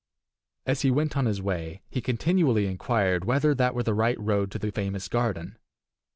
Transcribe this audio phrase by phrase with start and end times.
[0.65, 4.49] As he went on his way he continually inquired whether that were the right road
[4.49, 5.59] to the famous garden.